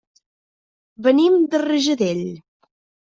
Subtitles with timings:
[1.07, 2.25] Venim de Rajadell.